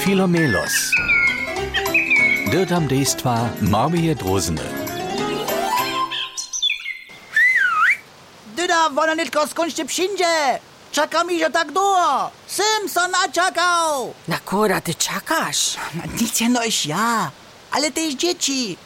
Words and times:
Filomelos. 0.00 0.72
Dirtam 2.50 2.88
dejstva 2.88 3.48
Marmije 3.60 4.14
Drozene. 4.14 4.62
Dyda, 8.56 8.90
wona 8.90 9.14
nitko 9.14 9.46
skończcie 9.46 9.84
przyjdzie. 9.84 10.58
Czeka 10.92 11.24
mi, 11.24 11.38
że 11.38 11.50
tak 11.50 11.72
długo. 11.72 12.30
Simpson 12.46 13.10
naczekał. 13.10 14.14
Na 14.28 14.38
koda 14.38 14.80
ty 14.80 14.94
czekasz? 14.94 15.76
Nic 16.20 16.40
no 16.50 16.64
iż 16.64 16.86
ja, 16.86 17.30
ale 17.70 17.90
też 17.90 18.14
dzieci. 18.14 18.76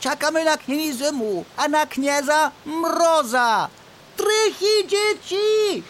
Czekamy 0.00 0.44
na 0.44 0.56
knieni 0.56 0.92
Zymu, 0.92 1.44
a 1.56 1.68
na 1.68 1.86
knieza 1.86 2.50
Mroza. 2.66 3.68
Trychy 4.16 4.88
dzieci. 4.88 5.82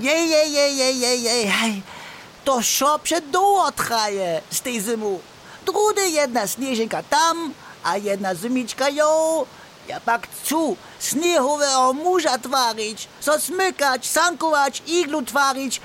Jej, 0.00 0.30
jej, 0.30 0.52
jej, 0.52 0.76
jej, 0.76 1.00
jej, 1.00 1.22
jej, 1.22 1.48
hej. 1.48 1.82
To 2.48 2.60
przed 3.02 3.30
długo 3.30 3.72
traje 3.72 4.40
z 4.50 4.60
tej 4.60 4.80
Zymu. 4.80 5.20
Drudy 5.66 6.08
jedna 6.08 6.46
śnieżynka 6.46 7.02
tam, 7.02 7.52
a 7.84 7.96
jedna 7.96 8.34
zymiczka 8.34 8.88
ją. 8.88 9.06
Ja 9.88 10.00
pak 10.00 10.28
chcę 10.28 10.74
śniegowego 11.00 11.92
murza 11.92 12.38
twarić, 12.38 13.08
so 13.20 13.40
smykać, 13.40 14.06
sankować, 14.06 14.82
iglu 14.86 15.22
twarić, 15.22 15.80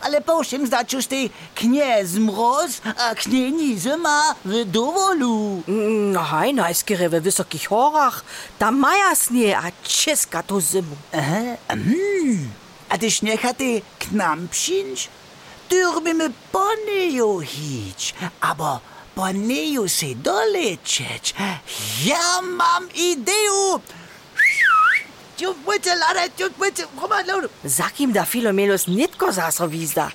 ale 0.00 0.20
poszym 0.20 0.66
zdać 0.66 0.92
już 0.92 1.06
tej 1.06 1.30
kniez 1.54 2.12
mroz, 2.14 2.80
a 2.98 3.14
knieni 3.14 3.78
Zyma 3.78 4.34
w 4.44 4.64
dowolu. 4.64 5.62
No 6.12 6.22
hej, 6.22 6.54
najskiery 6.54 7.08
we 7.08 7.20
wysokich 7.20 7.68
horach. 7.68 8.24
Tam 8.58 8.78
maja 8.78 9.14
snie, 9.14 9.58
a 9.58 9.62
czeska 9.82 10.42
to 10.42 10.60
zimu. 10.60 10.96
Aha, 11.12 11.56
mhm. 11.68 12.50
A 12.88 12.98
ty 12.98 13.10
śniechaty 13.10 13.82
k 13.98 14.12
nam 14.12 14.48
przyjść? 14.48 15.08
Türme 15.68 16.30
ponejo 16.52 17.40
hič, 17.40 18.14
aber 18.40 18.80
ponejo 19.14 19.88
se 19.88 20.14
dolečeč. 20.14 21.34
Ja 22.04 22.40
mam 22.42 22.88
idejo! 22.94 23.80
Tjub 25.36 25.56
muce, 25.66 25.90
Lara, 25.98 26.28
tjub 26.36 26.52
muce, 26.58 26.86
koma, 27.00 27.22
Laura. 27.26 27.48
Zakim 27.64 28.12
da 28.12 28.24
Filomelos 28.24 28.86
nitko 28.86 29.32
zaso 29.32 29.66
vizda. 29.66 30.10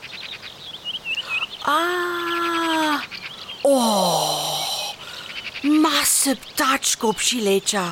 A, 1.66 1.80
oh, 3.64 4.96
mase 5.64 6.36
ptačkov 6.36 7.18
pšileča, 7.20 7.92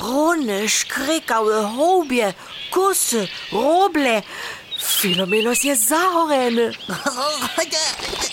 rone, 0.00 0.62
škrekave, 0.68 1.60
hobje, 1.76 2.32
kose, 2.72 3.26
roble. 3.52 4.22
Filomelos 4.78 5.64
jest 5.64 5.88
zahoreny. 5.88 6.72
Ej, 7.58 7.68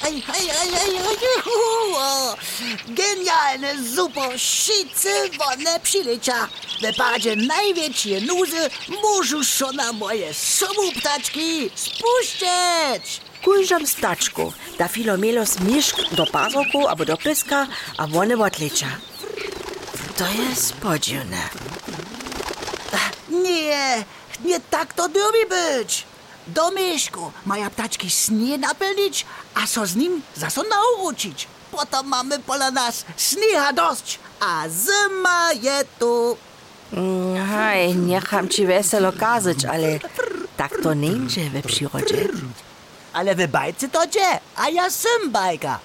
ej, 0.06 0.24
ej, 0.38 0.50
ej, 0.74 0.98
ej, 0.98 1.42
hu, 1.44 1.96
o. 1.96 2.36
Genialne, 2.88 3.76
super, 3.96 4.40
šice 4.40 5.10
one 5.54 5.80
przyleciał. 5.80 6.48
W 6.82 6.98
padzie 6.98 7.36
największe 7.36 8.22
nuzy 8.22 8.70
się 9.44 9.66
na 9.74 9.94
moje 9.94 10.34
sobu 10.34 10.92
ptaczki 11.00 11.70
spuścić. 11.76 13.22
Kujżam 13.44 13.88
staczku, 13.88 14.54
da 14.78 14.88
Filomelos 14.88 15.60
mieszk 15.60 15.96
do 16.12 16.26
pazoku 16.26 16.88
albo 16.88 17.06
do 17.06 17.18
pyska, 17.18 17.68
a 17.98 18.04
one 18.04 18.38
odlecza. 18.38 18.88
To 20.18 20.26
jest 20.28 20.74
podziwne. 20.74 21.50
Nie, 23.30 24.04
nie 24.46 24.60
tak 24.60 24.94
to 24.94 25.08
lubi 25.08 25.46
być. 25.50 26.06
Do 26.48 26.72
mieszku 26.72 27.32
mają 27.46 27.70
ptaczki 27.70 28.10
śnie 28.10 28.58
napełnić, 28.58 29.26
a 29.56 29.68
co 29.68 29.86
z 29.86 29.96
nim 29.96 30.22
zaso 30.36 30.64
nauczyć. 30.64 31.48
Potem 31.72 32.06
mamy 32.08 32.40
pola 32.40 32.72
nas 32.72 33.06
śniega 33.18 33.74
dość, 33.74 34.20
a 34.40 34.64
zima 34.70 35.54
je 35.54 35.84
tu. 36.00 36.38
Mm, 36.94 37.48
Hej, 37.50 37.96
niecham 37.96 38.50
ci 38.50 38.66
weselo 38.68 39.12
kazać, 39.14 39.66
ale 39.66 40.00
tak 40.58 40.72
to 40.84 40.94
nie 40.94 41.08
idzie 41.12 41.50
we 41.50 41.62
przyrodzie. 41.62 42.28
Ale 43.14 43.36
w 43.36 43.48
bajce 43.48 43.90
to 43.90 44.08
dzie, 44.08 44.40
a 44.56 44.70
ja 44.70 44.90
sym 44.90 45.32
bajka. 45.32 45.80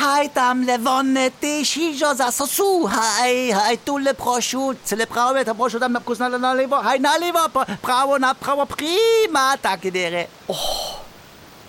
Haj 0.00 0.30
tam 0.30 0.64
lewone 0.66 1.30
ty 1.30 1.64
siżo 1.64 2.14
za 2.14 2.32
sosu, 2.32 2.86
haj, 2.86 3.52
haj 3.52 3.78
tu 3.78 3.98
le 3.98 4.14
proszu, 4.14 4.74
cele 4.84 5.06
prawe, 5.06 5.44
to 5.44 5.54
proszę 5.54 5.80
tam 5.80 5.92
na 5.92 6.00
wkus 6.00 6.18
na, 6.18 6.28
na 6.28 6.54
lewo, 6.54 6.76
haj 6.82 7.00
na 7.00 7.18
lewo, 7.18 7.38
pra- 7.48 7.76
prawo 7.82 8.18
na 8.18 8.34
prawo, 8.34 8.66
prima, 8.66 9.58
takie 9.62 9.92
dere. 9.92 10.26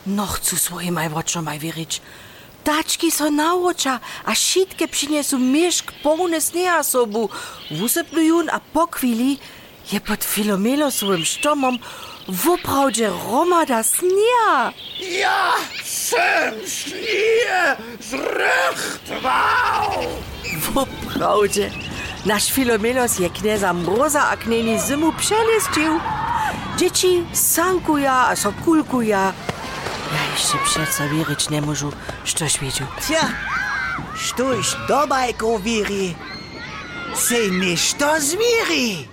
No 0.07 0.25
chcę 0.27 0.55
swoim 0.57 0.93
majwroczom 0.93 1.45
maj 1.45 1.59
wierzyć. 1.59 2.01
Taczki 2.63 3.11
so 3.11 3.31
naucza, 3.31 3.99
a 4.25 4.35
sitkie 4.35 4.87
przyniesą 4.87 5.37
mieszk 5.39 5.91
pełny 6.03 6.41
sneha 6.41 6.83
sobu. 6.83 7.29
Wusyplują, 7.71 8.43
a 8.51 8.59
po 8.73 8.87
chwili 8.87 9.39
je 9.91 9.99
pod 10.01 10.23
Filomelosowym 10.23 11.25
sztomom 11.25 11.79
woprawdzie 12.27 13.09
romada 13.31 13.83
sneha. 13.83 14.73
Ja 15.19 15.53
sem 15.83 16.53
śnię 17.75 18.19
zrechtwał! 18.19 19.91
Woprawdzie. 20.73 21.71
Nasz 22.25 22.51
Filomelos 22.51 23.19
je 23.19 23.29
kneza 23.29 23.73
mroza 23.73 24.29
a 24.29 24.37
kneni 24.37 24.79
zimu 24.87 25.13
przeleścił. 25.13 25.99
Dzieci 26.77 27.23
sankuja, 27.33 28.13
a 28.13 28.35
so 28.35 28.53
kulkuja. 28.65 29.33
Ja 30.13 30.31
jeszcze 30.33 30.57
przeco 30.65 31.09
wierzyć 31.09 31.49
nie 31.49 31.61
możę, 31.61 31.87
że 32.25 32.45
wiedział. 32.61 32.87
Tja, 33.01 33.29
sztuś 34.15 34.75
do 34.87 35.07
bajku 35.07 35.59
wiri, 35.59 36.15
se 37.15 37.49
niż 37.49 37.93
to 37.93 38.21
zwiri. 38.21 39.10